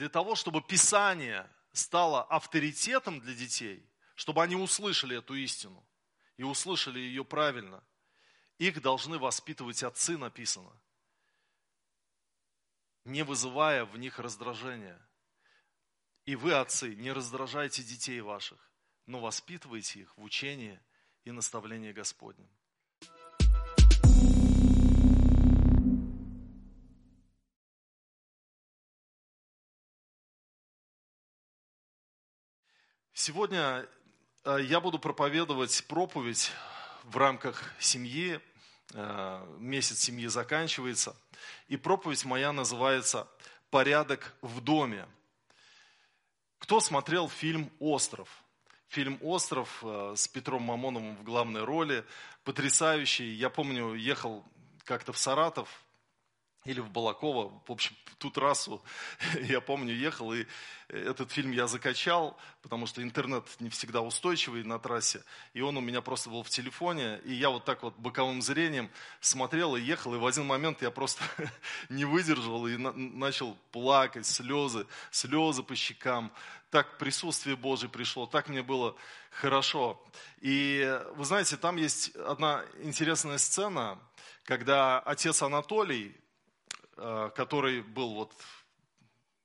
[0.00, 5.86] для того, чтобы Писание стало авторитетом для детей, чтобы они услышали эту истину
[6.38, 7.84] и услышали ее правильно,
[8.56, 10.72] их должны воспитывать отцы, написано,
[13.04, 14.98] не вызывая в них раздражения.
[16.24, 18.72] И вы, отцы, не раздражайте детей ваших,
[19.04, 20.80] но воспитывайте их в учении
[21.24, 22.48] и наставлении Господнем.
[33.12, 33.86] Сегодня
[34.44, 36.52] э, я буду проповедовать проповедь
[37.04, 38.40] в рамках семьи.
[38.94, 41.16] Э, месяц семьи заканчивается.
[41.68, 43.28] И проповедь моя называется
[43.70, 45.08] «Порядок в доме».
[46.58, 48.28] Кто смотрел фильм «Остров»?
[48.88, 52.04] Фильм «Остров» э, с Петром Мамоновым в главной роли.
[52.44, 53.32] Потрясающий.
[53.32, 54.44] Я помню, ехал
[54.84, 55.68] как-то в Саратов,
[56.64, 58.82] или в Балаково, в общем, ту трассу,
[59.40, 60.44] я помню, ехал, и
[60.88, 65.80] этот фильм я закачал, потому что интернет не всегда устойчивый на трассе, и он у
[65.80, 70.14] меня просто был в телефоне, и я вот так вот боковым зрением смотрел и ехал,
[70.14, 71.24] и в один момент я просто
[71.88, 76.30] не выдержал и на- начал плакать, слезы, слезы по щекам,
[76.70, 78.94] так присутствие Божие пришло, так мне было
[79.30, 80.00] хорошо.
[80.40, 83.98] И вы знаете, там есть одна интересная сцена,
[84.44, 86.14] когда отец Анатолий,
[87.34, 88.32] который был вот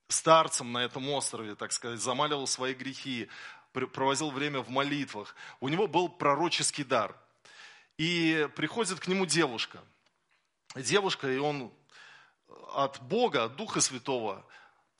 [0.08, 3.28] старцем на этом острове, так сказать, замаливал свои грехи,
[3.72, 5.34] проводил время в молитвах.
[5.60, 7.16] У него был пророческий дар.
[7.98, 9.82] И приходит к нему девушка.
[10.74, 11.72] Девушка, и он
[12.74, 14.44] от Бога, от Духа Святого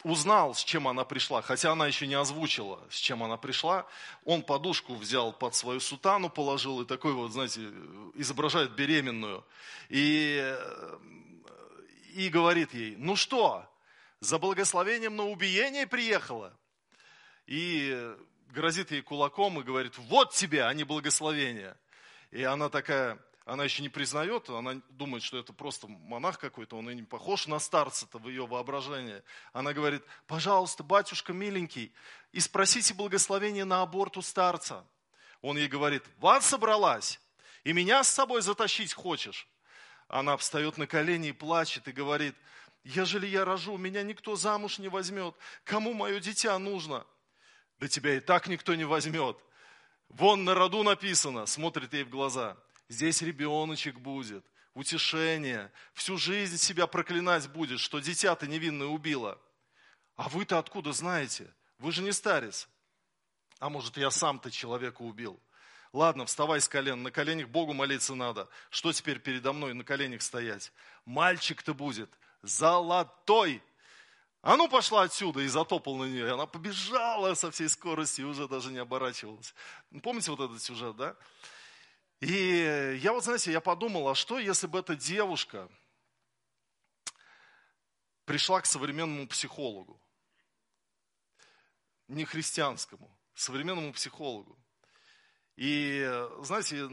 [0.03, 3.87] узнал, с чем она пришла, хотя она еще не озвучила, с чем она пришла.
[4.25, 7.73] Он подушку взял под свою сутану, положил, и такой вот, знаете,
[8.15, 9.45] изображает беременную.
[9.89, 10.57] И
[12.17, 13.71] и говорит ей, ну что,
[14.21, 16.57] за благословением на убиение приехала?
[17.47, 18.17] И
[18.49, 21.77] грозит ей кулаком и говорит, вот тебе, а не благословение.
[22.31, 26.89] И она такая, она еще не признает, она думает, что это просто монах какой-то, он
[26.89, 29.23] и не похож на старца-то в ее воображении.
[29.53, 31.93] Она говорит, пожалуйста, батюшка миленький,
[32.33, 34.87] и спросите благословение на аборт у старца.
[35.43, 37.21] Он ей говорит, вот собралась,
[37.63, 39.47] и меня с собой затащить хочешь?
[40.09, 42.35] Она встает на колени и плачет и говорит,
[42.85, 45.35] ежели я рожу, меня никто замуж не возьмет.
[45.65, 47.05] Кому мое дитя нужно?
[47.79, 49.37] Да тебя и так никто не возьмет.
[50.09, 52.57] Вон на роду написано, смотрит ей в глаза.
[52.89, 55.73] Здесь ребеночек будет, утешение.
[55.93, 59.41] Всю жизнь себя проклинать будет, что дитя ты невинное убила.
[60.15, 61.53] А вы-то откуда знаете?
[61.79, 62.69] Вы же не старец.
[63.59, 65.41] А может, я сам-то человека убил?
[65.97, 68.51] Ладно, вставай с колен, на коленях Богу молиться надо.
[68.69, 70.71] Что теперь передо мной на коленях стоять?
[71.07, 72.11] Мальчик-то будет
[72.43, 73.63] золотой.
[74.43, 76.31] А ну пошла отсюда и затопал на нее.
[76.31, 79.55] Она побежала со всей скоростью и уже даже не оборачивалась.
[80.03, 81.17] Помните вот этот сюжет, да?
[82.21, 85.67] И я вот, знаете, я подумал, а что, если бы эта девушка
[88.27, 89.99] пришла к современному психологу,
[92.07, 94.59] не христианскому, современному психологу,
[95.57, 96.07] и,
[96.43, 96.89] знаете,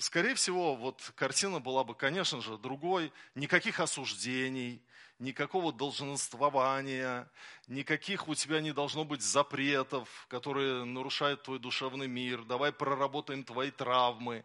[0.00, 3.12] скорее всего, вот картина была бы, конечно же, другой.
[3.34, 4.82] Никаких осуждений,
[5.18, 7.30] никакого долженствования,
[7.68, 12.44] никаких у тебя не должно быть запретов, которые нарушают твой душевный мир.
[12.44, 14.44] Давай проработаем твои травмы.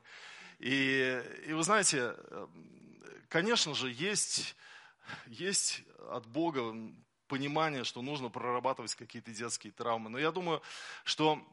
[0.60, 2.16] И, и вы знаете,
[3.28, 4.56] конечно же, есть,
[5.28, 6.76] есть от Бога
[7.28, 10.10] понимание, что нужно прорабатывать какие-то детские травмы.
[10.10, 10.62] Но я думаю,
[11.04, 11.44] что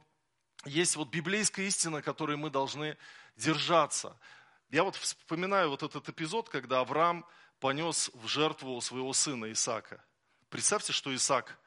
[0.65, 2.97] есть вот библейская истина, которой мы должны
[3.37, 4.17] держаться.
[4.71, 7.25] Я вот вспоминаю вот этот эпизод, когда Авраам
[7.59, 10.03] понес в жертву своего сына Исаака.
[10.49, 11.59] Представьте, что Исаак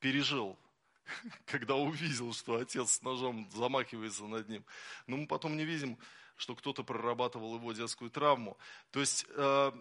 [0.00, 0.58] пережил,
[1.46, 4.64] когда увидел, что отец с ножом замахивается над ним.
[5.06, 5.98] Но мы потом не видим
[6.38, 8.56] что кто-то прорабатывал его детскую травму.
[8.92, 9.72] То есть э,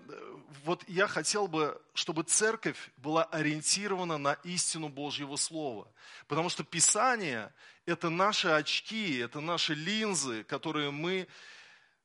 [0.66, 5.88] вот я хотел бы, чтобы церковь была ориентирована на истину Божьего Слова.
[6.28, 7.54] Потому что Писание–
[7.86, 11.28] это наши очки, это наши линзы, которые мы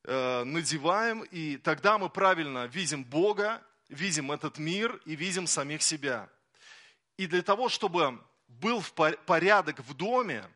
[0.03, 3.59] э, надеваем, и тогда мы правильно видим Бога,
[3.89, 6.29] видим этот мир и видим самих себя.
[7.17, 8.83] И для того, чтобы был
[9.25, 10.47] порядок в доме,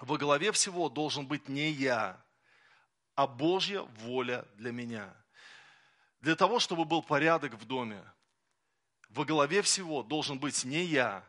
[0.00, 2.22] во главе всего должен быть не я,
[3.18, 5.12] а Божья воля для меня.
[6.20, 8.00] Для того, чтобы был порядок в доме,
[9.08, 11.28] во главе всего должен быть не я,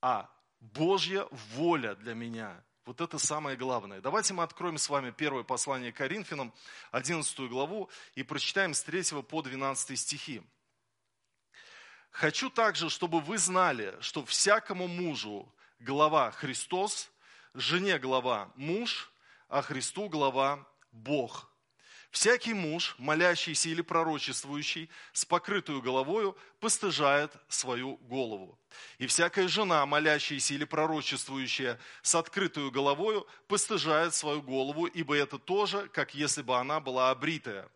[0.00, 2.64] а Божья воля для меня.
[2.86, 4.00] Вот это самое главное.
[4.00, 6.54] Давайте мы откроем с вами первое послание Коринфянам,
[6.92, 10.42] 11 главу, и прочитаем с 3 по 12 стихи.
[12.10, 17.10] Хочу также, чтобы вы знали, что всякому мужу глава Христос,
[17.52, 19.12] жене глава муж,
[19.50, 21.50] а Христу глава Бог.
[22.10, 28.58] Всякий муж, молящийся или пророчествующий, с покрытую головою, постыжает свою голову.
[28.98, 35.88] И всякая жена, молящаяся или пророчествующая с открытую головою, постыжает свою голову, ибо это тоже,
[35.88, 37.68] как если бы она была обритая.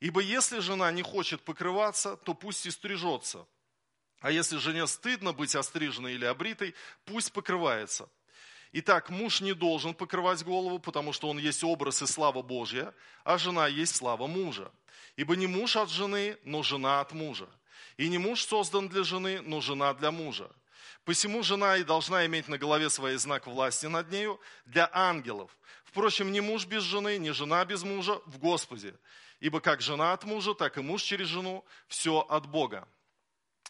[0.00, 3.46] Ибо если жена не хочет покрываться, то пусть и стрижется.
[4.20, 6.74] А если жене стыдно быть остриженной или обритой,
[7.04, 8.08] пусть покрывается.
[8.72, 12.92] Итак, муж не должен покрывать голову, потому что он есть образ и слава Божья,
[13.24, 14.70] а жена есть слава мужа.
[15.16, 17.48] Ибо не муж от жены, но жена от мужа.
[17.96, 20.50] И не муж создан для жены, но жена для мужа.
[21.04, 25.50] Посему жена и должна иметь на голове своей знак власти над нею для ангелов.
[25.84, 28.94] Впрочем, ни муж без жены, ни жена без мужа в Господе.
[29.40, 32.86] Ибо как жена от мужа, так и муж через жену, все от Бога.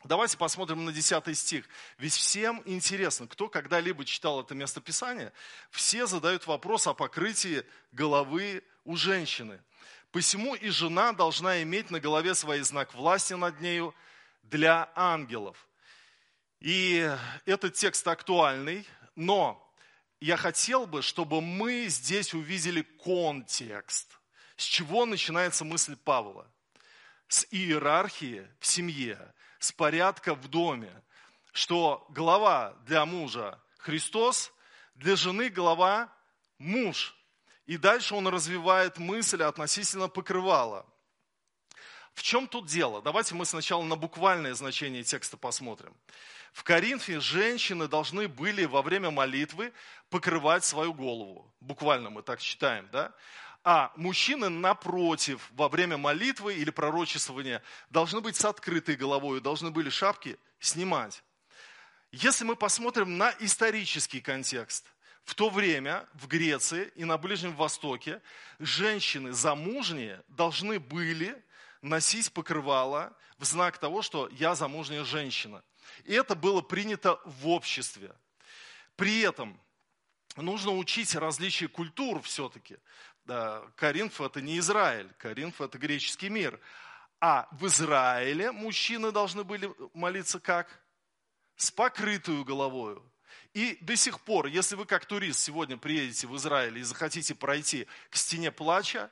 [0.04, 1.68] Давайте посмотрим на 10 стих.
[1.98, 5.32] Ведь всем интересно, кто когда-либо читал это местописание,
[5.70, 9.60] все задают вопрос о покрытии головы у женщины.
[10.12, 13.92] Посему и жена должна иметь на голове свой знак власти над нею
[14.44, 15.68] для ангелов.
[16.60, 17.10] И
[17.44, 18.86] этот текст актуальный,
[19.16, 19.64] но
[20.20, 24.18] я хотел бы, чтобы мы здесь увидели контекст.
[24.56, 26.46] С чего начинается мысль Павла?
[27.26, 30.93] С иерархии в семье с порядка в доме,
[31.52, 34.52] что глава для мужа Христос,
[34.94, 36.12] для жены глава
[36.58, 37.14] муж.
[37.66, 40.87] И дальше он развивает мысль относительно покрывала.
[42.14, 43.00] В чем тут дело?
[43.00, 45.94] Давайте мы сначала на буквальное значение текста посмотрим.
[46.52, 49.72] В Коринфе женщины должны были во время молитвы
[50.11, 51.54] покрывать свою голову.
[51.61, 53.14] Буквально мы так читаем, да?
[53.70, 59.90] А мужчины, напротив, во время молитвы или пророчествования должны быть с открытой головой, должны были
[59.90, 61.22] шапки снимать.
[62.10, 64.86] Если мы посмотрим на исторический контекст,
[65.22, 68.22] в то время в Греции и на Ближнем Востоке
[68.58, 71.36] женщины замужние должны были
[71.82, 75.62] носить покрывало в знак того, что я замужняя женщина.
[76.04, 78.14] И это было принято в обществе.
[78.96, 79.60] При этом
[80.36, 82.78] нужно учить различия культур все-таки.
[83.76, 86.60] Коринф это не Израиль, Коринф это греческий мир.
[87.20, 90.80] А в Израиле мужчины должны были молиться как?
[91.56, 93.02] С покрытую головою.
[93.54, 97.86] И до сих пор, если вы как турист сегодня приедете в Израиль и захотите пройти
[98.10, 99.10] к стене плача,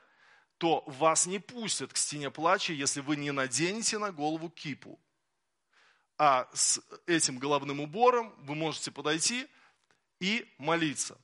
[0.57, 4.99] то вас не пустят к стене плача, если вы не наденете на голову кипу.
[6.17, 9.47] А с этим головным убором вы можете подойти
[10.19, 11.17] и молиться.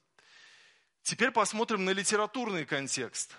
[1.03, 3.35] Теперь посмотрим на литературный контекст.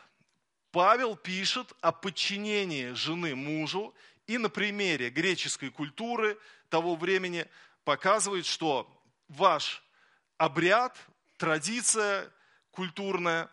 [0.70, 3.94] Павел пишет о подчинении жены мужу
[4.26, 6.38] и на примере греческой культуры
[6.68, 7.46] того времени
[7.84, 8.86] показывает, что
[9.28, 9.82] ваш
[10.36, 10.98] обряд,
[11.38, 12.30] традиция
[12.70, 13.48] культурная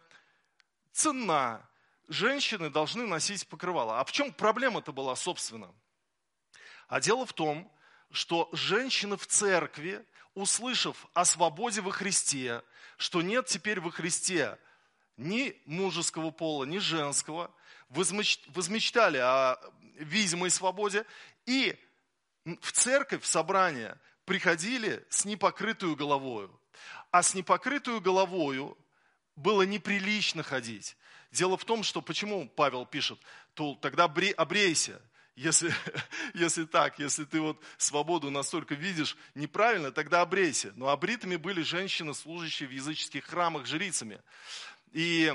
[0.92, 1.66] ценна.
[2.10, 4.02] Женщины должны носить покрывало.
[4.02, 5.74] А в чем проблема-то была, собственно?
[6.90, 7.72] А дело в том,
[8.12, 12.62] что женщины в церкви, услышав о свободе во Христе,
[13.01, 14.59] что нет теперь во Христе
[15.18, 17.51] ни мужеского пола, ни женского,
[17.89, 19.57] возмечтали о
[19.95, 21.06] видимой свободе
[21.48, 21.75] и
[22.45, 26.58] в церковь, в собрание приходили с непокрытую головою.
[27.10, 28.77] А с непокрытую головою
[29.36, 30.96] было неприлично ходить.
[31.31, 33.20] Дело в том, что почему Павел пишет,
[33.55, 35.01] то тогда обрейся,
[35.35, 35.73] если,
[36.33, 40.73] если так, если ты вот свободу настолько видишь неправильно, тогда обрейся.
[40.75, 44.21] Но обритыми были женщины, служащие в языческих храмах жрицами.
[44.91, 45.33] И,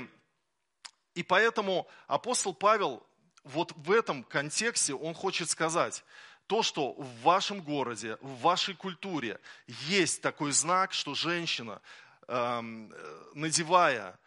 [1.15, 3.05] и поэтому апостол Павел
[3.43, 6.03] вот в этом контексте он хочет сказать,
[6.47, 11.81] то, что в вашем городе, в вашей культуре есть такой знак, что женщина,
[12.27, 12.93] эм,
[13.33, 14.17] надевая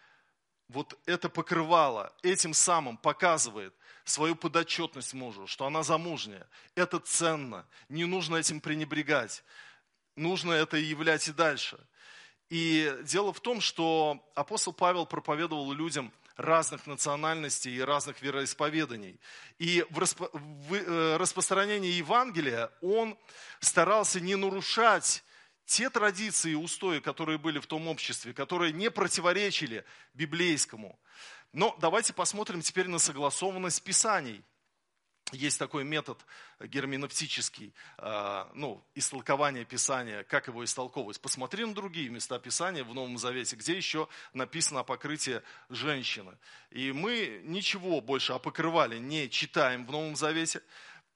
[0.68, 3.74] вот это покрывало, этим самым показывает,
[4.10, 6.46] свою подотчетность мужу, что она замужняя.
[6.74, 9.44] Это ценно, не нужно этим пренебрегать.
[10.16, 11.78] Нужно это являть и дальше.
[12.50, 19.20] И дело в том, что апостол Павел проповедовал людям разных национальностей и разных вероисповеданий.
[19.58, 20.30] И в, распо...
[20.32, 23.16] в э, распространении Евангелия он
[23.60, 25.22] старался не нарушать
[25.66, 30.98] те традиции и устои, которые были в том обществе, которые не противоречили библейскому.
[31.52, 34.44] Но давайте посмотрим теперь на согласованность Писаний.
[35.32, 36.18] Есть такой метод
[36.60, 41.20] герменевтический, э, ну, истолкование Писания, как его истолковывать.
[41.20, 46.36] Посмотри на другие места Писания в Новом Завете, где еще написано о покрытии женщины.
[46.70, 50.62] И мы ничего больше о покрывале не читаем в Новом Завете.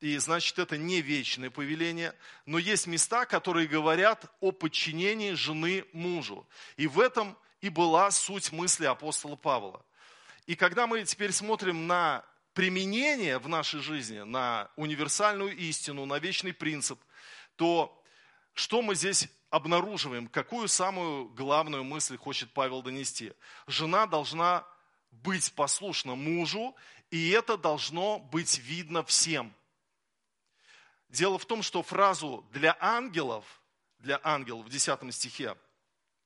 [0.00, 2.14] и значит это не вечное повеление,
[2.44, 6.46] но есть места, которые говорят о подчинении жены мужу.
[6.76, 9.84] И в этом и была суть мысли апостола Павла.
[10.46, 16.52] И когда мы теперь смотрим на применение в нашей жизни, на универсальную истину, на вечный
[16.52, 17.00] принцип,
[17.56, 18.02] то
[18.52, 20.28] что мы здесь обнаруживаем?
[20.28, 23.32] Какую самую главную мысль хочет Павел донести?
[23.66, 24.66] Жена должна
[25.10, 26.74] быть послушна мужу,
[27.10, 29.54] и это должно быть видно всем–
[31.14, 33.44] Дело в том, что фразу «для ангелов»,
[34.00, 35.56] для ангелов в 10 стихе,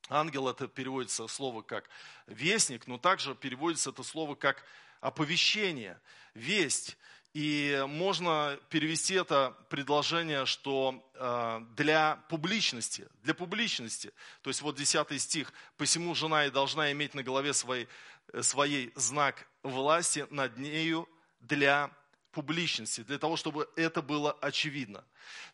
[0.09, 1.88] ангел это переводится слово как
[2.27, 4.65] вестник, но также переводится это слово как
[5.00, 6.00] оповещение,
[6.35, 6.97] весть.
[7.35, 14.12] И можно перевести это предложение, что э, для публичности, для публичности.
[14.43, 17.87] То есть вот 10 стих, «Посему жена и должна иметь на голове своей,
[18.33, 21.09] э, своей знак власти над нею
[21.41, 21.91] для
[22.33, 25.05] публичности, для того, чтобы это было очевидно.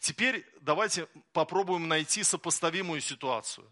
[0.00, 3.66] Теперь давайте попробуем найти сопоставимую ситуацию.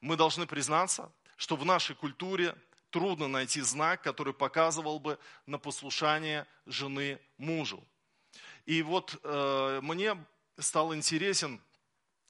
[0.00, 2.54] Мы должны признаться, что в нашей культуре
[2.90, 7.84] трудно найти знак, который показывал бы на послушание жены мужу.
[8.66, 10.16] И вот э, мне
[10.58, 11.60] стал интересен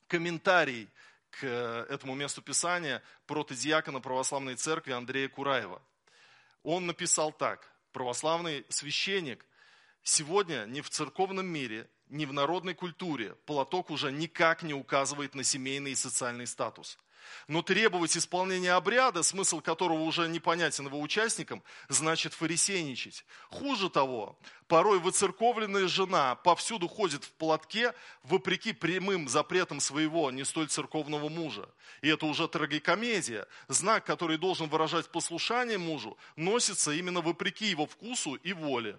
[0.06, 0.88] комментарий
[1.30, 5.80] к этому месту Писания протодиакона православной церкви Андрея Кураева.
[6.62, 7.70] Он написал так.
[7.92, 9.44] Православный священник
[10.02, 15.44] Сегодня ни в церковном мире, ни в народной культуре платок уже никак не указывает на
[15.44, 16.98] семейный и социальный статус.
[17.48, 23.24] Но требовать исполнения обряда, смысл которого уже непонятен его участникам, значит фарисейничать.
[23.50, 30.68] Хуже того, порой выцерковленная жена повсюду ходит в платке, вопреки прямым запретам своего не столь
[30.68, 31.68] церковного мужа.
[32.02, 33.46] И это уже трагикомедия.
[33.68, 38.98] Знак, который должен выражать послушание мужу, носится именно вопреки его вкусу и воле.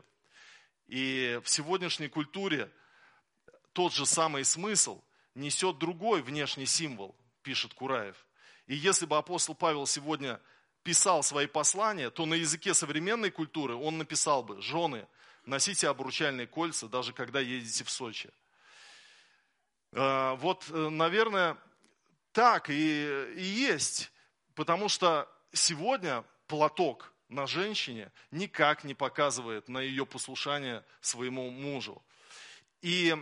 [0.88, 2.70] И в сегодняшней культуре
[3.74, 5.02] тот же самый смысл
[5.36, 8.16] несет другой внешний символ, пишет Кураев.
[8.68, 10.40] И если бы апостол Павел сегодня
[10.84, 15.08] писал свои послания, то на языке современной культуры он написал бы, жены,
[15.46, 18.30] носите обручальные кольца, даже когда едете в Сочи.
[19.94, 21.58] А, вот, э, наверное,
[22.32, 24.12] так и, и есть,
[24.56, 32.02] потому что сегодня платок на женщине никак не показывает на ее послушание своему мужу.
[32.82, 33.16] И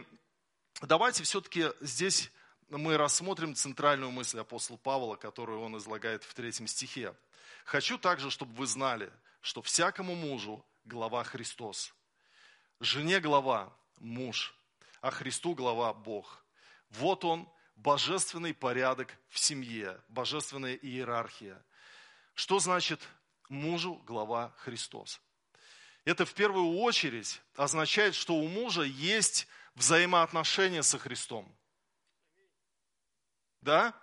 [0.81, 2.31] давайте все-таки здесь
[2.69, 7.15] мы рассмотрим центральную мысль апостола Павла, которую он излагает в третьем стихе.
[7.65, 9.11] «Хочу также, чтобы вы знали,
[9.41, 11.93] что всякому мужу глава Христос,
[12.79, 14.55] жене глава муж,
[15.01, 16.43] а Христу глава Бог.
[16.89, 21.63] Вот он, божественный порядок в семье, божественная иерархия.
[22.35, 23.01] Что значит
[23.49, 25.21] мужу глава Христос.
[26.05, 31.53] Это в первую очередь означает, что у мужа есть взаимоотношения со Христом.
[33.61, 33.93] Да?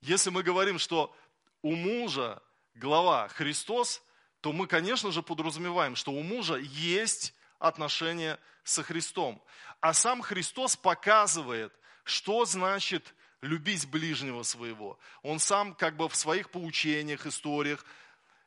[0.00, 1.14] Если мы говорим, что
[1.62, 2.42] у мужа
[2.74, 4.02] глава Христос,
[4.40, 9.42] то мы, конечно же, подразумеваем, что у мужа есть отношения со Христом.
[9.80, 11.72] А сам Христос показывает,
[12.04, 14.98] что значит любить ближнего своего.
[15.22, 17.84] Он сам как бы в своих поучениях, историях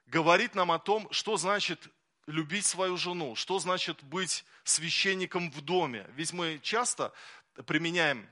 [0.07, 1.87] говорит нам о том, что значит
[2.25, 6.07] любить свою жену, что значит быть священником в доме.
[6.15, 7.11] Ведь мы часто
[7.65, 8.27] применяем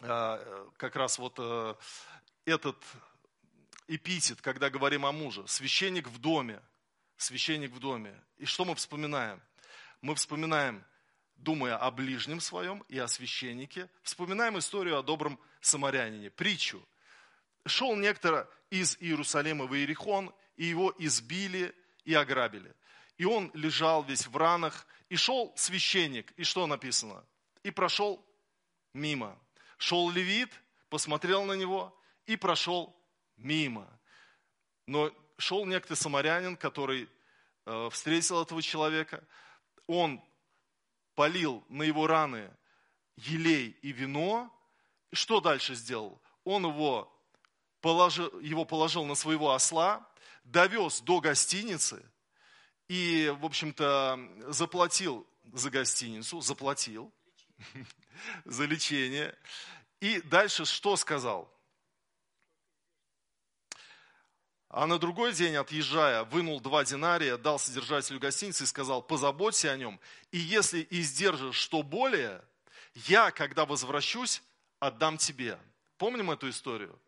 [0.00, 1.74] как раз вот э,
[2.44, 2.76] этот
[3.88, 5.46] эпитет, когда говорим о муже.
[5.46, 6.62] Священник в доме.
[7.16, 8.14] Священник в доме.
[8.36, 9.42] И что мы вспоминаем?
[10.00, 10.84] Мы вспоминаем,
[11.36, 16.86] думая о ближнем своем и о священнике, вспоминаем историю о добром самарянине, притчу.
[17.66, 21.74] Шел некто из Иерусалима в Иерихон, и его избили
[22.04, 22.72] и ограбили.
[23.16, 27.24] И он лежал весь в ранах, и шел священник, и что написано?
[27.64, 28.24] И прошел
[28.92, 29.38] мимо.
[29.78, 30.50] Шел левит,
[30.90, 32.94] посмотрел на него и прошел
[33.36, 33.88] мимо.
[34.86, 37.08] Но шел некто самарянин, который
[37.64, 39.24] э, встретил этого человека.
[39.86, 40.22] Он
[41.14, 42.50] полил на его раны
[43.16, 44.52] елей и вино.
[45.12, 46.20] Что дальше сделал?
[46.44, 47.12] Он его
[47.80, 50.06] положил, его положил на своего осла,
[50.44, 52.04] довез до гостиницы
[52.88, 54.18] и, в общем-то,
[54.48, 57.12] заплатил за гостиницу, заплатил
[58.44, 59.36] за лечение.
[60.00, 61.52] И дальше что сказал?
[64.70, 69.76] А на другой день, отъезжая, вынул два динария, дал содержателю гостиницы и сказал, позаботься о
[69.76, 69.98] нем,
[70.30, 72.44] и если издержишь что более,
[72.94, 74.42] я, когда возвращусь,
[74.78, 75.58] отдам тебе.
[75.96, 77.00] Помним эту историю?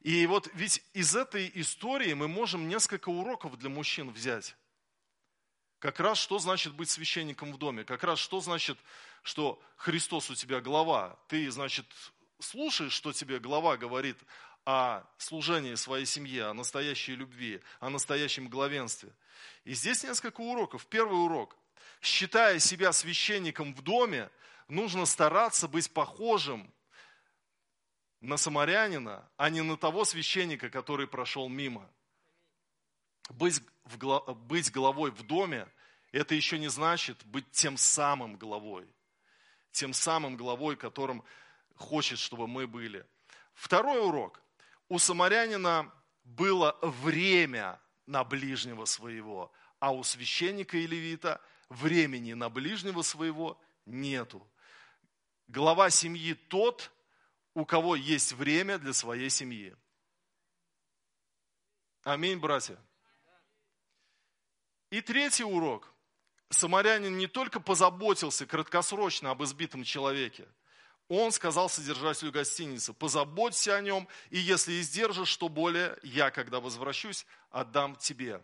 [0.00, 4.54] И вот ведь из этой истории мы можем несколько уроков для мужчин взять,
[5.84, 7.84] Как раз что значит быть священником в доме?
[7.84, 8.78] Как раз что значит,
[9.22, 11.18] что Христос у тебя глава?
[11.28, 11.84] Ты, значит,
[12.38, 14.16] слушаешь, что тебе глава говорит
[14.64, 19.12] о служении своей семье, о настоящей любви, о настоящем главенстве.
[19.64, 20.86] И здесь несколько уроков.
[20.86, 21.54] Первый урок.
[22.00, 24.30] Считая себя священником в доме,
[24.68, 26.72] нужно стараться быть похожим
[28.22, 31.86] на самарянина, а не на того священника, который прошел мимо.
[33.30, 35.66] Быть, в, быть главой в доме,
[36.14, 38.86] это еще не значит быть тем самым главой.
[39.72, 41.24] Тем самым главой, которым
[41.74, 43.04] хочет, чтобы мы были.
[43.52, 44.40] Второй урок.
[44.88, 45.92] У самарянина
[46.22, 54.48] было время на ближнего своего, а у священника и левита времени на ближнего своего нету.
[55.48, 56.92] Глава семьи тот,
[57.54, 59.76] у кого есть время для своей семьи.
[62.04, 62.78] Аминь, братья.
[64.90, 65.93] И третий урок.
[66.54, 70.48] Самарянин не только позаботился краткосрочно об избитом человеке,
[71.08, 77.26] он сказал содержателю гостиницы, позаботься о нем, и если издержишь, что более, я, когда возвращусь,
[77.50, 78.42] отдам тебе.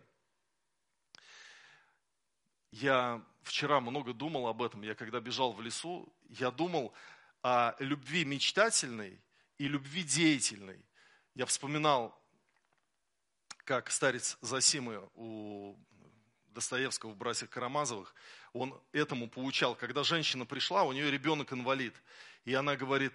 [2.71, 4.83] Я вчера много думал об этом.
[4.83, 6.93] Я когда бежал в лесу, я думал
[7.41, 9.19] о любви мечтательной
[9.57, 10.85] и любви деятельной.
[11.33, 12.17] Я вспоминал,
[13.63, 15.75] как старец Засимы у
[16.53, 18.13] Достоевского в «Братьях Карамазовых»,
[18.53, 19.75] он этому поучал.
[19.75, 21.95] Когда женщина пришла, у нее ребенок инвалид.
[22.45, 23.13] И она говорит,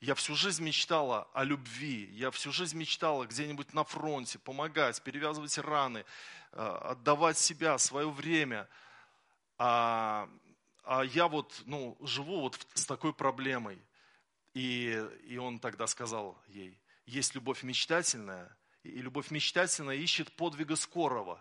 [0.00, 5.56] я всю жизнь мечтала о любви, я всю жизнь мечтала где-нибудь на фронте помогать, перевязывать
[5.58, 6.04] раны,
[6.52, 8.68] э, отдавать себя, свое время.
[9.58, 10.28] А,
[10.84, 13.80] а я вот ну, живу вот с такой проблемой.
[14.52, 21.40] И, и он тогда сказал ей, есть любовь мечтательная, и любовь мечтательная ищет подвига скорого.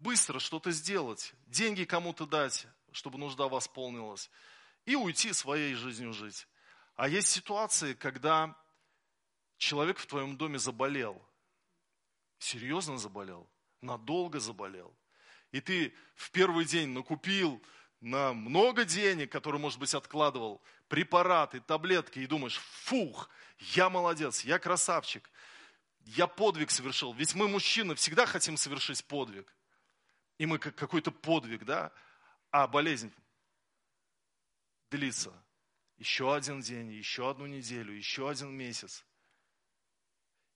[0.00, 4.30] Быстро что-то сделать, деньги кому-то дать, чтобы нужда восполнилась
[4.86, 6.48] и уйти своей жизнью жить.
[6.96, 8.56] А есть ситуации, когда
[9.58, 11.22] человек в твоем доме заболел,
[12.38, 13.46] серьезно заболел,
[13.82, 14.96] надолго заболел.
[15.52, 17.62] И ты в первый день накупил
[18.00, 24.58] на много денег, которые, может быть, откладывал, препараты, таблетки, и думаешь, фух, я молодец, я
[24.58, 25.30] красавчик,
[26.04, 27.12] я подвиг совершил.
[27.12, 29.54] Ведь мы, мужчины, всегда хотим совершить подвиг.
[30.40, 31.92] И мы какой-то подвиг, да?
[32.50, 33.12] А болезнь
[34.90, 35.30] длится
[35.98, 39.04] еще один день, еще одну неделю, еще один месяц.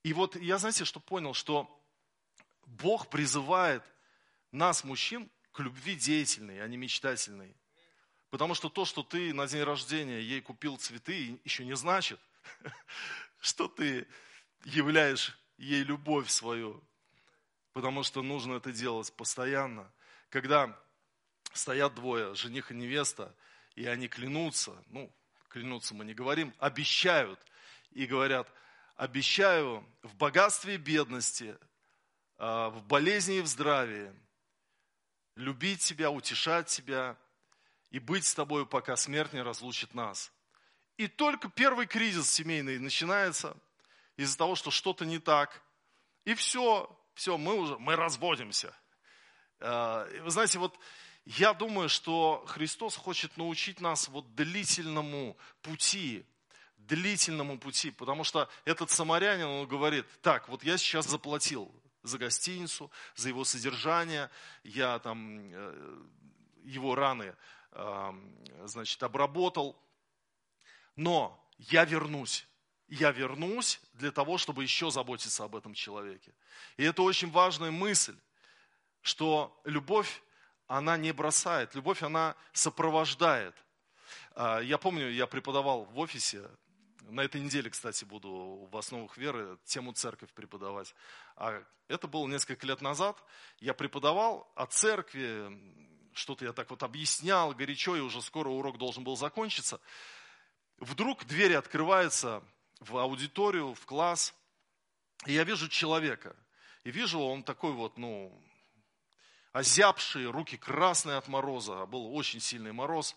[0.03, 1.69] И вот я, знаете, что понял, что
[2.65, 3.83] Бог призывает
[4.53, 7.55] нас, мужчин, к любви деятельной, а не мечтательной.
[8.31, 12.19] Потому что то, что ты на день рождения ей купил цветы, еще не значит,
[13.39, 14.09] что ты
[14.65, 16.83] являешь ей любовь свою.
[17.75, 19.91] Потому что нужно это делать постоянно.
[20.31, 20.75] Когда
[21.53, 23.35] стоят двое, жених и невеста,
[23.75, 25.13] и они клянутся, ну,
[25.49, 27.39] клянутся мы не говорим, обещают,
[27.91, 28.49] и говорят,
[28.97, 31.59] обещаю в богатстве и бедности,
[32.39, 34.13] а, в болезни и в здравии,
[35.35, 37.17] любить тебя, утешать тебя
[37.91, 40.33] и быть с тобой, пока смерть не разлучит нас.
[40.97, 43.57] И только первый кризис семейный начинается
[44.17, 45.61] из-за того, что что-то не так.
[46.25, 48.75] И все, все, мы уже, мы разводимся.
[49.61, 50.79] А, вы знаете, вот
[51.25, 56.27] я думаю, что Христос хочет научить нас вот длительному пути,
[56.77, 62.91] длительному пути, потому что этот самарянин, он говорит, так, вот я сейчас заплатил за гостиницу,
[63.15, 64.29] за его содержание,
[64.65, 66.03] я там э,
[66.65, 67.35] его раны,
[68.65, 69.77] значит, обработал,
[70.97, 72.47] но я вернусь.
[72.89, 76.33] Я вернусь для того, чтобы еще заботиться об этом человеке.
[76.77, 78.17] И это очень важная мысль,
[79.03, 80.23] что любовь
[80.67, 81.75] она не бросает.
[81.75, 83.55] Любовь, она сопровождает.
[84.35, 86.49] А, я помню, я преподавал в офисе,
[87.09, 90.95] на этой неделе, кстати, буду в основах веры тему церковь преподавать.
[91.37, 93.23] А это было несколько лет назад.
[93.61, 95.53] Я преподавал о церкви,
[96.15, 99.81] что-то я так вот объяснял горячо, и уже скоро урок должен был закончиться.
[100.79, 102.43] Вдруг двери открываются
[102.81, 104.35] в аудиторию, в класс,
[105.27, 106.37] и я вижу человека.
[106.85, 108.33] И вижу, он такой вот, ну,
[109.53, 113.17] озябшие, руки красные от мороза, а был очень сильный мороз.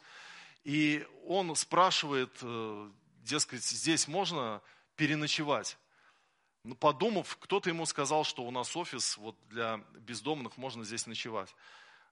[0.64, 2.92] И он спрашивает, э,
[3.24, 4.62] дескать, здесь можно
[4.96, 5.78] переночевать?
[6.64, 11.54] Ну, подумав, кто-то ему сказал, что у нас офис вот для бездомных, можно здесь ночевать.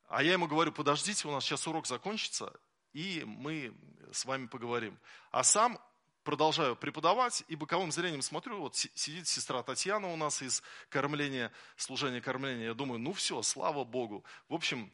[0.08, 2.54] А я ему говорю, подождите, у нас сейчас урок закончится,
[2.94, 3.74] и мы
[4.12, 4.98] с вами поговорим.
[5.32, 5.80] А сам
[6.26, 12.20] продолжаю преподавать, и боковым зрением смотрю, вот сидит сестра Татьяна у нас из кормления, служения
[12.20, 12.66] кормления.
[12.66, 14.26] Я думаю, ну все, слава Богу.
[14.50, 14.92] В общем,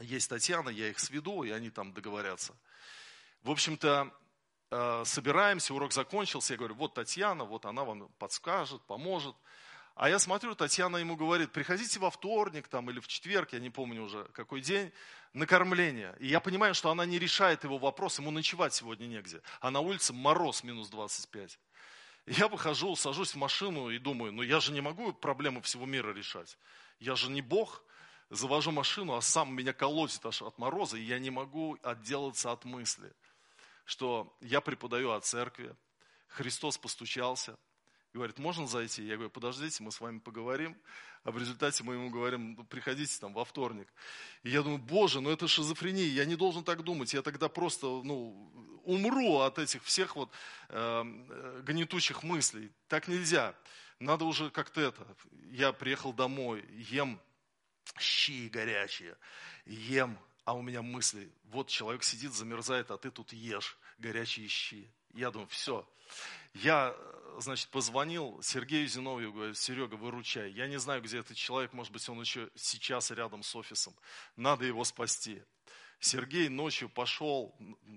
[0.00, 2.56] есть Татьяна, я их сведу, и они там договорятся.
[3.42, 4.12] В общем-то,
[4.70, 9.36] э, собираемся, урок закончился, я говорю, вот Татьяна, вот она вам подскажет, поможет.
[10.00, 13.68] А я смотрю, Татьяна ему говорит, приходите во вторник там, или в четверг, я не
[13.68, 14.92] помню уже какой день,
[15.34, 16.16] на кормление.
[16.20, 19.42] И я понимаю, что она не решает его вопрос, ему ночевать сегодня негде.
[19.60, 21.58] А на улице мороз минус 25.
[22.24, 25.84] И я выхожу, сажусь в машину и думаю, ну я же не могу проблемы всего
[25.84, 26.56] мира решать.
[26.98, 27.84] Я же не Бог.
[28.30, 32.64] Завожу машину, а сам меня колотит аж от мороза, и я не могу отделаться от
[32.64, 33.12] мысли,
[33.84, 35.76] что я преподаю о церкви,
[36.28, 37.58] Христос постучался,
[38.12, 39.02] говорит, можно зайти?
[39.02, 40.76] Я говорю, подождите, мы с вами поговорим.
[41.22, 43.88] А в результате мы ему говорим, ну, приходите там во вторник.
[44.42, 47.12] И я думаю, боже, ну это шизофрения, я не должен так думать.
[47.12, 50.30] Я тогда просто ну, умру от этих всех вот
[50.70, 52.72] э, гнетущих мыслей.
[52.88, 53.54] Так нельзя.
[53.98, 55.06] Надо уже как-то это.
[55.50, 57.20] Я приехал домой, ем
[57.98, 59.16] щи горячие,
[59.66, 64.90] ем, а у меня мысли, вот человек сидит, замерзает, а ты тут ешь горячие щи.
[65.14, 65.88] Я думаю, все.
[66.54, 66.96] Я
[67.38, 70.50] значит, позвонил Сергею Зиновью, говорю, Серега, выручай.
[70.52, 73.94] Я не знаю, где этот человек, может быть, он еще сейчас рядом с офисом.
[74.36, 75.42] Надо его спасти.
[76.00, 77.54] Сергей ночью пошел,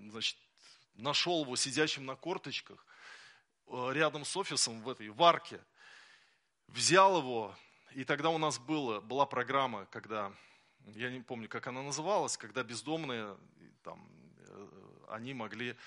[0.09, 0.37] значит,
[0.95, 2.85] нашел его сидящим на корточках
[3.67, 5.63] э, рядом с офисом в этой варке,
[6.67, 7.55] взял его,
[7.91, 10.33] и тогда у нас было, была программа, когда,
[10.95, 13.37] я не помню, как она называлась, когда бездомные,
[13.83, 14.05] там,
[14.47, 14.67] э,
[15.09, 15.77] они могли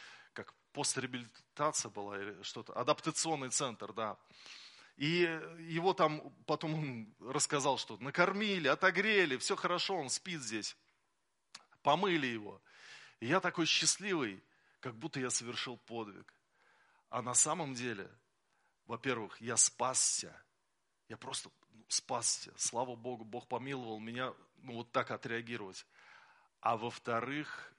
[0.76, 4.18] постреабилитация была или что-то, адаптационный центр, да.
[4.98, 5.22] И
[5.58, 10.76] его там потом он рассказал, что накормили, отогрели, все хорошо, он спит здесь.
[11.82, 12.60] Помыли его.
[13.20, 14.42] И я такой счастливый,
[14.80, 16.32] как будто я совершил подвиг.
[17.08, 18.10] А на самом деле,
[18.86, 20.34] во-первых, я спасся.
[21.08, 22.52] Я просто ну, спасся.
[22.56, 25.86] Слава Богу, Бог помиловал меня ну, вот так отреагировать.
[26.60, 27.72] А во-вторых,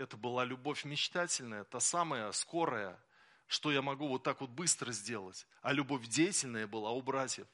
[0.00, 2.98] это была любовь мечтательная, та самая скорая,
[3.46, 5.46] что я могу вот так вот быстро сделать.
[5.60, 7.46] А любовь деятельная была у братьев.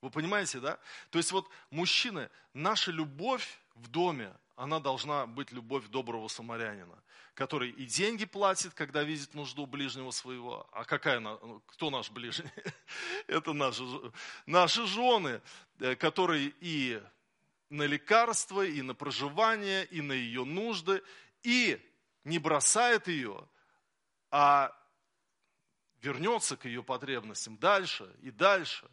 [0.00, 0.78] Вы понимаете, да?
[1.10, 7.02] То есть вот мужчины, наша любовь в доме, она должна быть любовь доброго самарянина,
[7.34, 10.68] который и деньги платит, когда видит нужду ближнего своего.
[10.72, 12.50] А какая, ну, кто наш ближний?
[13.26, 13.82] Это наши,
[14.46, 15.40] наши жены,
[15.80, 17.02] э, которые и
[17.68, 21.02] на лекарства, и на проживание, и на ее нужды,
[21.44, 21.80] и
[22.24, 23.48] не бросает ее,
[24.30, 24.76] а
[26.00, 28.90] вернется к ее потребностям дальше и дальше.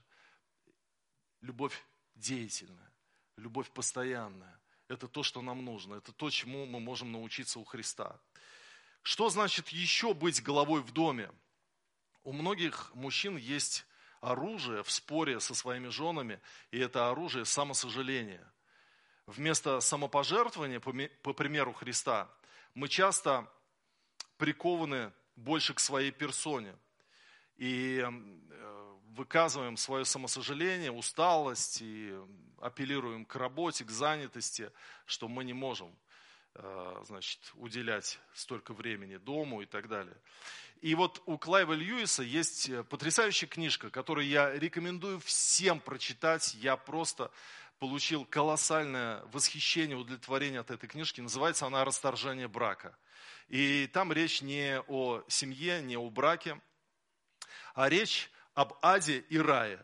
[1.42, 1.84] Любовь
[2.14, 2.92] деятельная,
[3.38, 4.60] любовь постоянная.
[4.88, 8.20] Это то, что нам нужно, это то, чему мы можем научиться у Христа.
[9.02, 11.32] Что значит еще быть головой в доме?
[12.24, 13.86] У многих мужчин есть
[14.20, 18.46] оружие в споре со своими женами, и это оружие самосожаления.
[19.26, 22.30] Вместо самопожертвования, по примеру Христа,
[22.74, 23.48] мы часто
[24.38, 26.76] прикованы больше к своей персоне
[27.58, 28.12] и э,
[29.16, 32.14] выказываем свое самосожаление, усталость и
[32.60, 34.72] апеллируем к работе, к занятости,
[35.06, 35.96] что мы не можем
[36.56, 40.16] э, значит, уделять столько времени дому и так далее.
[40.82, 46.56] И вот у Клайва Льюиса есть э, потрясающая книжка, которую я рекомендую всем прочитать.
[46.56, 47.32] Я просто
[47.82, 51.20] получил колоссальное восхищение, удовлетворение от этой книжки.
[51.20, 52.96] Называется она «Расторжение брака».
[53.48, 56.62] И там речь не о семье, не о браке,
[57.74, 59.84] а речь об аде и рае.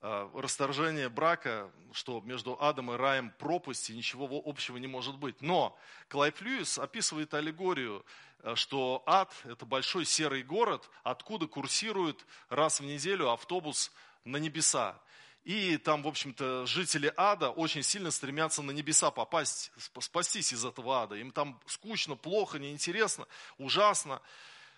[0.00, 5.40] А, расторжение брака, что между адом и раем и ничего общего не может быть.
[5.40, 8.04] Но Клайв Льюис описывает аллегорию,
[8.40, 13.92] э, что ад– это большой серый город, откуда курсирует раз в неделю автобус
[14.24, 15.00] на небеса.
[15.44, 21.02] И там, в общем-то, жители ада очень сильно стремятся на небеса попасть, спастись из этого
[21.02, 21.16] ада.
[21.16, 23.26] Им там скучно, плохо, неинтересно,
[23.58, 24.22] ужасно.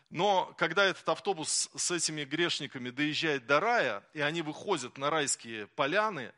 [0.08, 5.66] Но когда этот автобус с этими грешниками доезжает до рая, и они выходят на райские
[5.66, 6.32] поляны,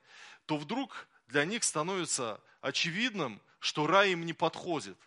[0.47, 4.99] то вдруг для них становится очевидным, что рай им не подходит.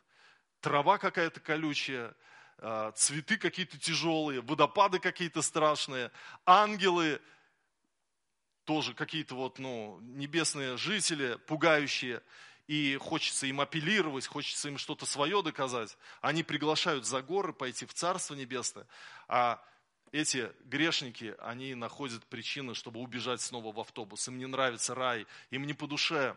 [0.61, 2.15] Трава какая-то колючая,
[2.57, 6.11] а, цветы какие-то тяжелые, водопады какие-то страшные,
[6.45, 7.21] ангелы
[8.69, 12.21] тоже какие-то вот, ну, небесные жители, пугающие,
[12.67, 15.97] и хочется им апеллировать, хочется им что-то свое доказать.
[16.21, 18.85] Они приглашают за горы пойти в Царство Небесное,
[19.27, 19.59] а
[20.11, 24.27] эти грешники, они находят причины, чтобы убежать снова в автобус.
[24.27, 26.35] Им не нравится рай, им не по душе.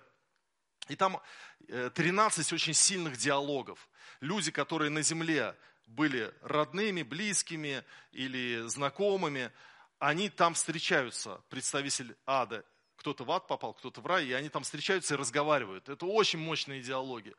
[0.88, 1.20] И там
[1.68, 3.90] 13 э, очень сильных диалогов.
[4.20, 5.54] Люди, которые на земле
[5.86, 9.52] были родными, близкими или знакомыми,
[10.02, 12.64] они там встречаются, представитель ада.
[12.96, 15.88] Кто-то в ад попал, кто-то в рай, и они там встречаются и разговаривают.
[15.88, 17.32] Это очень мощные диалоги.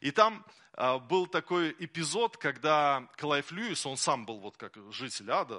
[0.00, 0.42] И там
[0.72, 5.58] а, был такой эпизод, когда Клайв Льюис, он сам был вот как житель ада,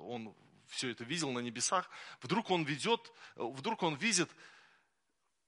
[0.00, 0.34] он
[0.68, 1.90] все это видел на небесах,
[2.22, 4.30] вдруг он ведет, вдруг он видит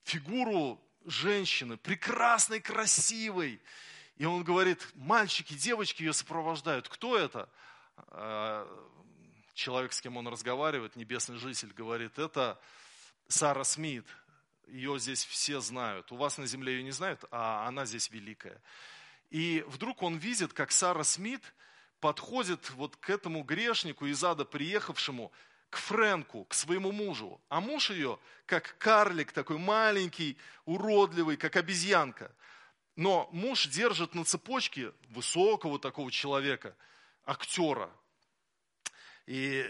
[0.05, 3.63] фигуру женщины, прекрасной, красивой.
[4.17, 6.91] И он говорит, мальчики, девочки ее сопровождают.
[6.91, 7.49] Кто это?
[9.55, 12.61] Человек, с кем он разговаривает, небесный житель, говорит, это
[13.29, 14.07] Сара Смит.
[14.67, 16.11] Ее здесь все знают.
[16.13, 18.61] У вас на земле ее не знают, а она здесь великая.
[19.31, 21.43] И вдруг он видит, как Сара Смит
[22.01, 25.33] подходит вот к этому грешнику из ада приехавшему,
[25.71, 27.41] к Фрэнку, к своему мужу.
[27.49, 32.31] А муж ее, как карлик такой маленький, уродливый, как обезьянка.
[32.97, 36.77] Но муж держит на цепочке высокого такого человека,
[37.25, 37.91] актера.
[39.27, 39.65] И,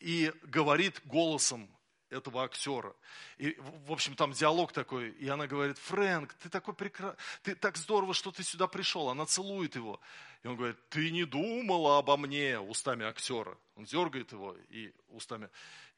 [0.00, 1.70] и говорит голосом
[2.10, 2.94] этого актера.
[3.38, 7.76] И, в общем, там диалог такой, и она говорит, Фрэнк, ты такой прекрасный, ты так
[7.76, 9.08] здорово, что ты сюда пришел.
[9.08, 10.00] Она целует его.
[10.42, 13.58] И он говорит, ты не думала обо мне устами актера.
[13.74, 15.48] Он дергает его и устами.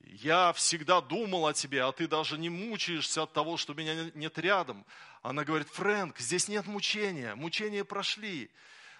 [0.00, 4.38] Я всегда думал о тебе, а ты даже не мучаешься от того, что меня нет
[4.38, 4.86] рядом.
[5.22, 8.50] Она говорит, Фрэнк, здесь нет мучения, мучения прошли.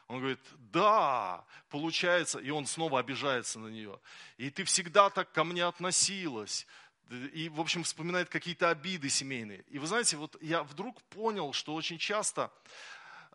[0.09, 0.41] Он говорит,
[0.73, 4.01] да, получается, и он снова обижается на нее.
[4.39, 6.67] И ты всегда так ко мне относилась
[7.11, 9.65] и, в общем, вспоминает какие-то обиды семейные.
[9.69, 12.51] И вы знаете, вот я вдруг понял, что очень часто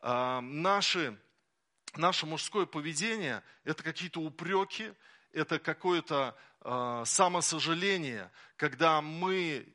[0.01, 1.17] э, наши,
[1.95, 4.91] наше мужское поведение– это какие-то упреки,
[5.31, 9.67] это какое-то э, самосожаление, когда мы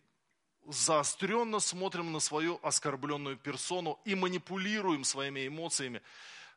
[0.66, 6.02] заостренно смотрим на свою оскорбленную персону и манипулируем своими эмоциями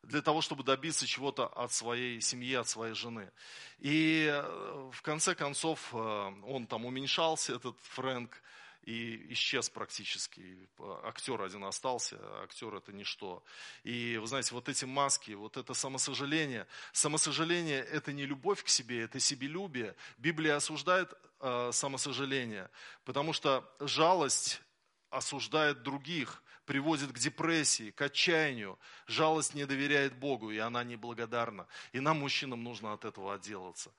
[0.04, 3.32] для того, чтобы добиться чего-то от своей семьи, от своей жены.
[3.80, 8.42] И э, в конце концов э, он там уменьшался, этот Фрэнк,
[8.84, 10.68] и исчез практически.
[11.04, 13.44] Актер один остался, актер это ничто.
[13.84, 16.66] И вы знаете, вот эти маски, вот это самосожаление.
[16.92, 19.96] Самосожаление это не любовь к себе, это себелюбие.
[20.18, 22.70] Библия осуждает э, самосожаление,
[23.06, 24.62] потому что жалость
[25.10, 28.80] осуждает других приводит к депрессии, к отчаянию.
[29.08, 31.68] Жалость не доверяет Богу, и она неблагодарна.
[31.92, 33.92] И нам, мужчинам, нужно от этого отделаться.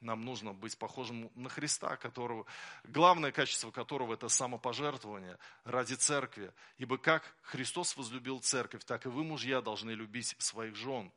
[0.00, 2.46] Нам нужно быть похожим на Христа, которого,
[2.84, 6.52] главное качество которого это самопожертвование ради церкви.
[6.78, 11.12] Ибо как Христос возлюбил церковь, так и вы, мужья, должны любить своих жен.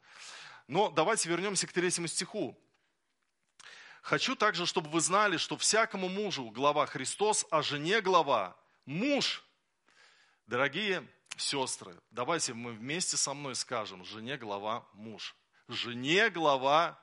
[0.67, 2.57] Но давайте вернемся к третьему стиху.
[4.01, 9.45] Хочу также, чтобы вы знали, что всякому мужу глава Христос, а жене глава муж
[10.53, 11.03] Дорогие
[11.35, 15.35] сестры, давайте мы вместе со мной скажем, жене глава муж.
[15.67, 17.01] Жене глава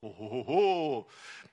[0.00, 1.08] Ого-го!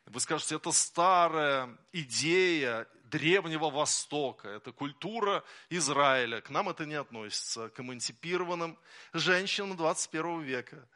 [0.06, 6.42] Вы скажете, это старая идея Древнего Востока, это культура Израиля.
[6.42, 8.78] К нам это не относится, к эмансипированным
[9.14, 10.88] женщинам 21 века.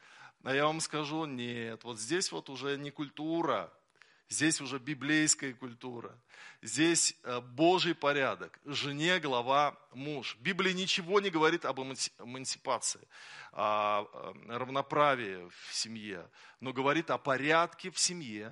[0.43, 3.73] А я вам скажу, нет, вот здесь вот уже не культура,
[4.29, 6.19] Здесь уже библейская культура.
[6.61, 8.59] Здесь э, Божий порядок.
[8.65, 10.35] Жене глава муж.
[10.41, 13.07] Библия ничего не говорит об эмансипации,
[13.53, 14.05] о
[14.47, 18.51] равноправии в семье, но говорит о порядке в семье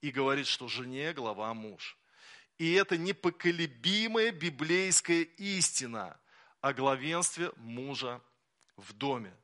[0.00, 1.98] и говорит, что жене глава муж.
[2.56, 6.18] И это непоколебимая библейская истина
[6.62, 8.22] о главенстве мужа
[8.76, 9.36] в доме.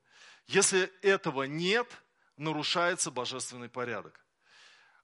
[0.47, 2.03] Если этого нет,
[2.39, 4.25] нарушается божественный порядок.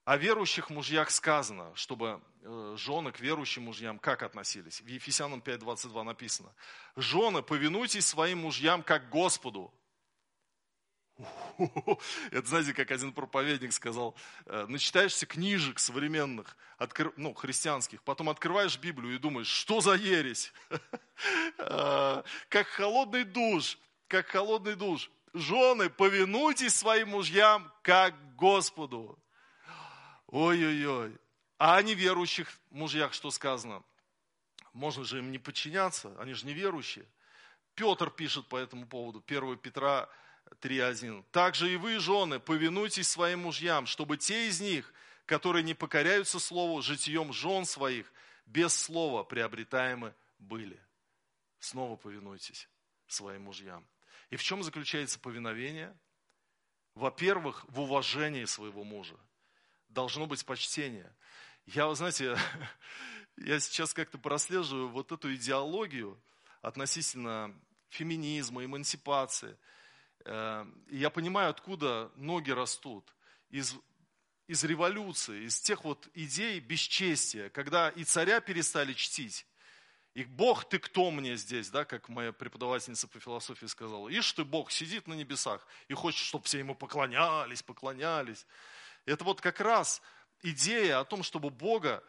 [0.05, 4.83] О верующих мужьях сказано, чтобы э, жены к верующим мужьям как относились.
[4.83, 6.55] В Ефесянам 5.22 написано.
[6.95, 9.73] Жены, повинуйтесь своим мужьям как Господу.
[12.31, 14.14] Это знаете, как один проповедник сказал,
[14.45, 16.55] э, начитаешься книжек современных,
[17.17, 20.53] ну, христианских, потом открываешь Библию и думаешь, что за ересь?
[21.57, 25.11] Э, как холодный душ, как холодный душ.
[25.33, 29.19] Жены, повинуйтесь своим мужьям как Господу.
[30.35, 31.16] Ой-ой-ой.
[31.59, 33.85] А о неверующих мужьях что сказано?
[34.73, 37.07] Можно же им не подчиняться, они же неверующие.
[37.77, 40.09] Петр пишет по этому поводу, 1 Петра
[40.61, 41.25] 3.1.
[41.31, 44.92] Также и вы, жены, повинуйтесь своим мужьям, чтобы те из них,
[45.25, 48.12] которые не покоряются слову, житием жен своих,
[48.44, 50.81] без слова приобретаемы были.
[51.61, 52.68] Снова повинуйтесь
[53.07, 53.87] своим мужьям.
[54.31, 55.97] И в чем заключается повиновение?
[56.97, 59.16] Во-первых, в уважении своего мужа
[59.94, 61.11] должно быть почтение.
[61.66, 62.37] Я, вы знаете,
[63.38, 66.20] я сейчас как-то прослеживаю вот эту идеологию
[66.61, 67.54] относительно
[67.88, 69.57] феминизма, эмансипации.
[70.24, 73.14] Э, и я понимаю, откуда ноги растут.
[73.50, 73.74] Из,
[74.48, 79.46] из революции, из тех вот идей бесчестия, когда и царя перестали чтить,
[80.14, 84.09] и Бог, ты кто мне здесь, да, как моя преподавательница по философии сказала.
[84.09, 88.46] Ишь ты, Бог сидит на небесах и хочет, чтобы все ему поклонялись, поклонялись.
[89.07, 90.01] Это вот как раз
[90.43, 92.03] идея о том, чтобы Бога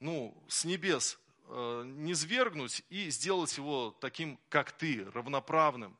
[0.00, 5.96] ну, с небес э, не свергнуть и сделать его таким, как ты, равноправным.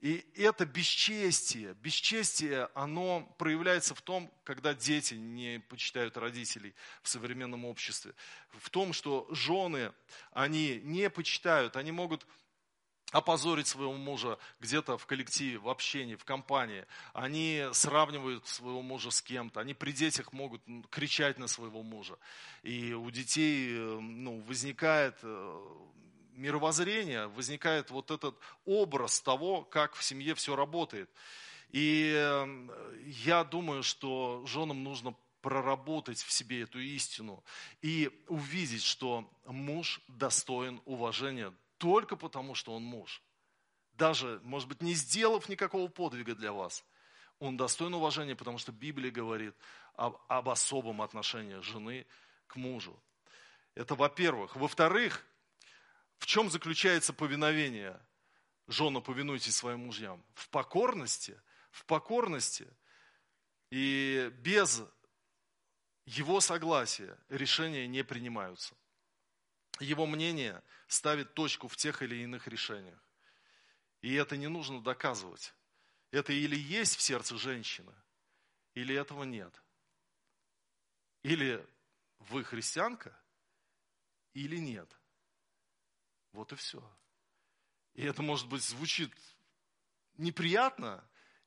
[0.00, 7.64] И это бесчестие, бесчестие, оно проявляется в том, когда дети не почитают родителей в современном
[7.64, 8.14] обществе.
[8.50, 9.92] В том, что жены,
[10.32, 12.26] они не почитают, они могут
[13.14, 16.84] опозорить своего мужа где-то в коллективе, в общении, в компании.
[17.12, 19.60] Они сравнивают своего мужа с кем-то.
[19.60, 22.18] Они при детях могут кричать на своего мужа.
[22.64, 25.60] И у детей э, ну, возникает э,
[26.32, 31.08] мировоззрение, возникает вот этот образ того, как в семье все работает.
[31.70, 32.68] И э,
[33.24, 37.44] я думаю, что женам нужно проработать в себе эту истину
[37.80, 41.52] и увидеть, что муж достоин уважения
[41.84, 43.22] только потому, что он муж.
[43.92, 46.82] Даже, может быть, не сделав никакого подвига для вас,
[47.38, 49.54] он достоин уважения, потому что Библия говорит
[49.94, 52.06] об, об особом отношении жены
[52.46, 52.98] к мужу.
[53.74, 54.56] Это во-первых.
[54.56, 55.26] Во-вторых,
[56.16, 58.00] в чем заключается повиновение?
[58.66, 60.24] Жена, повинуйтесь своим мужьям.
[60.32, 61.38] В покорности.
[61.70, 62.66] В покорности.
[63.70, 64.82] И без
[66.06, 68.74] его согласия решения не принимаются
[69.80, 72.98] его мнение ставит точку в тех или иных решениях.
[74.00, 75.54] И это не нужно доказывать.
[76.10, 77.92] Это или есть в сердце женщины,
[78.74, 79.62] или этого нет.
[81.22, 81.66] Или
[82.18, 83.18] вы христианка,
[84.34, 84.88] или нет.
[86.32, 86.82] Вот и все.
[87.94, 89.12] И это, может быть, звучит
[90.16, 91.02] неприятно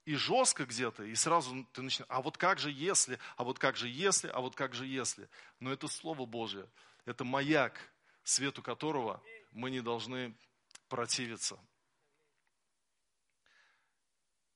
[0.05, 3.75] и жестко где-то, и сразу ты начинаешь, а вот как же если, а вот как
[3.75, 5.29] же если, а вот как же если.
[5.59, 6.69] Но это Слово Божье,
[7.05, 7.77] это маяк,
[8.27, 10.37] свету которого мы не должны
[10.89, 11.57] противиться.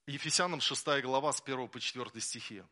[0.07, 2.63] Ефесянам 6 глава с 1 по 4 стихи.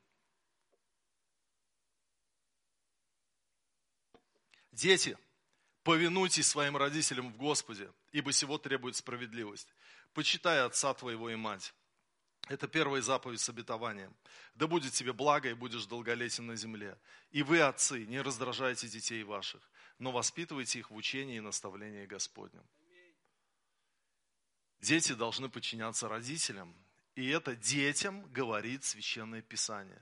[4.73, 5.17] Дети,
[5.83, 9.73] повинуйтесь своим родителям в Господе, ибо сего требует справедливость.
[10.13, 11.73] Почитай отца твоего и мать.
[12.49, 14.15] Это первая заповедь с обетованием.
[14.55, 16.97] Да будет тебе благо, и будешь долголетен на земле.
[17.29, 19.61] И вы, отцы, не раздражайте детей ваших,
[19.99, 22.65] но воспитывайте их в учении и наставлении Господнем.
[24.79, 26.73] Дети должны подчиняться родителям,
[27.15, 30.01] и это детям говорит Священное Писание.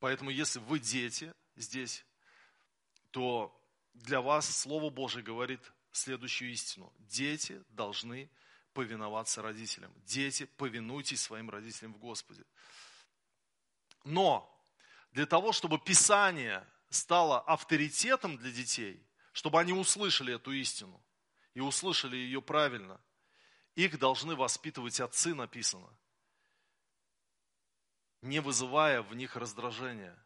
[0.00, 2.04] Поэтому, если вы дети здесь,
[3.10, 3.58] то
[3.94, 5.60] для вас Слово Божие говорит
[5.92, 6.92] следующую истину.
[6.98, 8.28] Дети должны
[8.74, 9.94] повиноваться родителям.
[10.04, 12.44] Дети, повинуйтесь своим родителям в Господе.
[14.04, 14.50] Но
[15.12, 21.04] для того, чтобы Писание стала авторитетом для детей, чтобы они услышали эту истину
[21.52, 23.00] и услышали ее правильно,
[23.74, 25.90] их должны воспитывать отцы, написано,
[28.22, 30.16] не вызывая в них раздражения.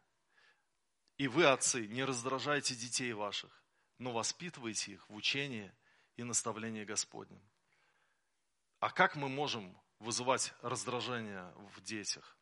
[1.17, 3.63] И вы, отцы, не раздражайте детей ваших,
[3.97, 5.73] но воспитывайте их в учении
[6.15, 7.41] и наставлении Господнем.
[8.79, 12.37] А как мы можем вызывать раздражение в детях?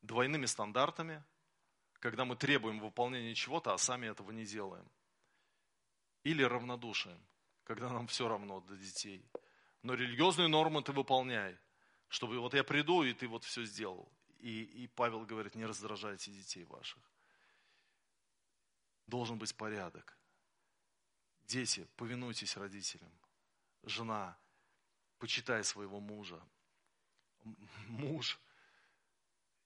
[0.00, 1.22] Двойными стандартами–
[2.00, 4.90] когда мы требуем выполнения чего-то, а сами этого не делаем.
[6.24, 7.20] Или равнодушием,
[7.64, 9.24] когда нам все равно до детей.
[9.82, 11.56] Но религиозные нормы ты выполняй,
[12.08, 14.10] чтобы вот я приду, и ты вот все сделал.
[14.38, 17.02] И, и Павел говорит, не раздражайте детей ваших.
[19.06, 20.16] Должен быть порядок.
[21.46, 23.12] Дети, повинуйтесь родителям.
[23.82, 24.38] Жена,
[25.18, 26.40] почитай своего мужа.
[27.88, 28.38] Муж–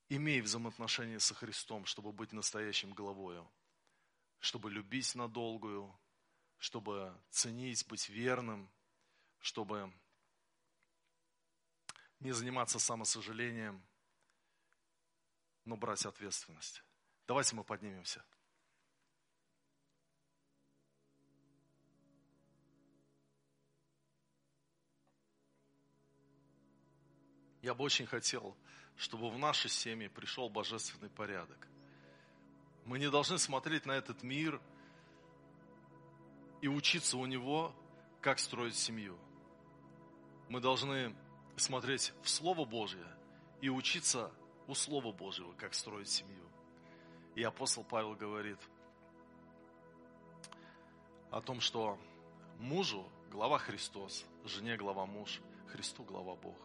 [0.09, 3.51] имей взаимоотношения со Христом, чтобы быть настоящим главою,
[4.41, 5.95] чтобы любить надолгую,
[6.59, 8.71] чтобы ценить, быть верным,
[9.39, 9.93] чтобы
[12.21, 13.85] не заниматься самосожалением,
[15.65, 16.83] но брать ответственность.
[17.27, 18.25] Давайте мы поднимемся.
[27.63, 28.59] Я бы очень хотел,
[28.97, 31.69] чтобы в нашей семье пришел божественный порядок.
[32.85, 34.61] Мы не должны смотреть на этот мир
[36.61, 37.75] и учиться у него,
[38.21, 39.19] как строить семью.
[40.49, 41.15] Мы должны
[41.57, 43.07] смотреть в Слово Божье
[43.61, 44.31] и учиться
[44.67, 46.45] у Слова Божьего, как строить семью.
[47.35, 48.59] И апостол Павел говорит
[51.31, 51.99] о том, что
[52.59, 56.57] мужу глава Христос, жене глава муж, Христу глава Бог.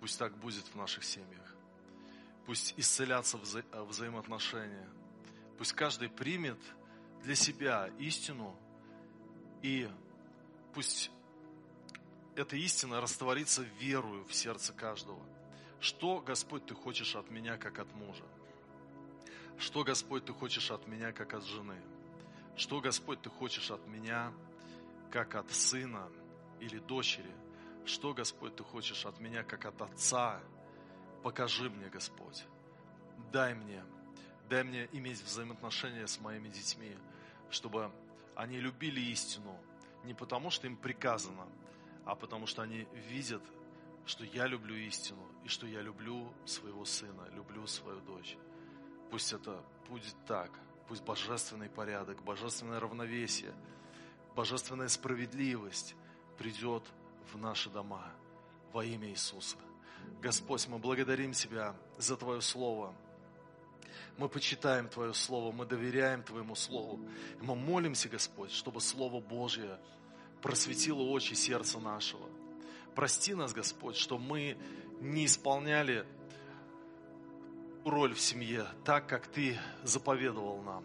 [0.00, 1.54] Пусть так будет в наших семьях.
[2.46, 4.88] Пусть исцелятся вза взаимоотношения.
[5.58, 6.58] Пусть каждый примет
[7.22, 8.58] для себя истину
[9.62, 9.88] и
[10.74, 11.10] пусть
[12.36, 15.22] эта истина растворится верою в сердце каждого.
[15.80, 18.24] Что, Господь, Ты хочешь от меня, как от мужа?
[19.58, 21.80] Что, Господь, Ты хочешь от меня, как от жены?
[22.56, 24.32] Что, Господь, Ты хочешь от меня,
[25.10, 26.08] как от сына
[26.60, 27.32] или дочери?
[27.84, 30.40] Что, Господь, Ты хочешь от меня, как от отца?
[31.22, 32.44] Покажи мне, Господь.
[33.32, 33.84] Дай мне,
[34.48, 36.96] дай мне иметь взаимоотношения с моими детьми,
[37.50, 37.90] чтобы
[38.34, 39.58] они любили истину
[40.04, 41.46] не потому, что им приказано,
[42.04, 43.42] а потому что они видят,
[44.06, 48.36] что я люблю истину и что я люблю своего сына, люблю свою дочь.
[49.10, 50.50] Пусть это будет так.
[50.88, 53.54] Пусть божественный порядок, божественное равновесие,
[54.36, 55.96] божественная справедливость
[56.36, 56.84] придет
[57.32, 58.12] в наши дома
[58.72, 59.56] во имя Иисуса.
[60.20, 62.94] Господь, мы благодарим Тебя за Твое Слово.
[64.16, 67.00] Мы почитаем Твое Слово, мы доверяем Твоему Слову.
[67.40, 69.78] И мы молимся, Господь, чтобы Слово Божье
[70.42, 72.28] просветило очи сердца нашего.
[72.94, 74.56] Прости нас, Господь, что мы
[75.00, 76.06] не исполняли
[77.84, 80.84] роль в семье так, как Ты заповедовал нам.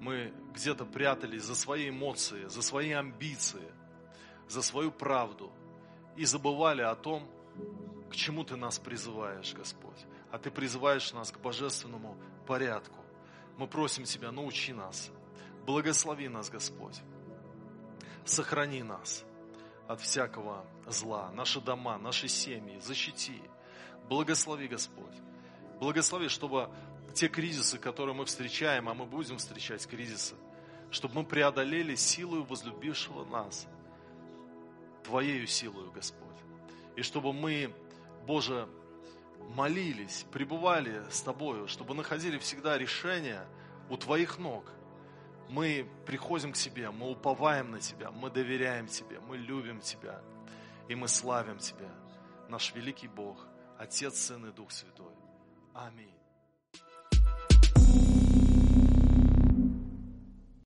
[0.00, 3.72] Мы где-то прятались за свои эмоции, за свои амбиции,
[4.48, 5.52] за свою правду
[6.16, 7.28] и забывали о том,
[8.10, 9.98] к чему Ты нас призываешь, Господь.
[10.30, 12.98] А Ты призываешь нас к божественному порядку.
[13.58, 15.10] Мы просим Тебя, научи нас,
[15.66, 17.00] благослови нас, Господь.
[18.24, 19.24] Сохрани нас
[19.86, 23.40] от всякого зла, наши дома, наши семьи, защити.
[24.08, 25.14] Благослови, Господь.
[25.80, 26.70] Благослови, чтобы
[27.14, 30.34] те кризисы, которые мы встречаем, а мы будем встречать кризисы,
[30.90, 33.66] чтобы мы преодолели силою возлюбившего нас,
[35.06, 36.36] Твоею силою, Господь.
[36.96, 37.72] И чтобы мы,
[38.26, 38.68] Боже,
[39.54, 43.46] молились, пребывали с Тобою, чтобы находили всегда решение
[43.88, 44.72] у Твоих ног.
[45.48, 50.20] Мы приходим к Тебе, мы уповаем на Тебя, мы доверяем Тебе, мы любим Тебя,
[50.88, 51.90] и мы славим Тебя,
[52.48, 53.46] наш великий Бог,
[53.78, 55.14] Отец, Сын и Дух Святой.
[55.72, 56.15] Аминь.